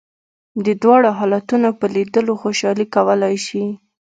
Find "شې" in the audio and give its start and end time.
3.45-3.63